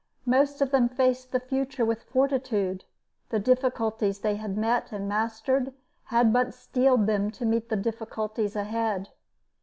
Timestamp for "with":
1.85-2.01